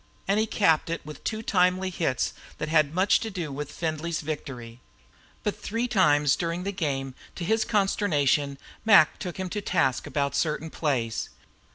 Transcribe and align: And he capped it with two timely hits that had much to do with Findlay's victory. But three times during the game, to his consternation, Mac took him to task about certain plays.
And 0.27 0.39
he 0.39 0.47
capped 0.47 0.89
it 0.89 1.05
with 1.05 1.23
two 1.23 1.43
timely 1.43 1.91
hits 1.91 2.33
that 2.57 2.69
had 2.69 2.95
much 2.95 3.19
to 3.19 3.29
do 3.29 3.51
with 3.51 3.71
Findlay's 3.71 4.21
victory. 4.21 4.79
But 5.43 5.61
three 5.61 5.87
times 5.87 6.35
during 6.35 6.63
the 6.63 6.71
game, 6.71 7.13
to 7.35 7.43
his 7.45 7.63
consternation, 7.63 8.57
Mac 8.83 9.19
took 9.19 9.37
him 9.37 9.47
to 9.49 9.61
task 9.61 10.07
about 10.07 10.33
certain 10.33 10.71
plays. 10.71 11.29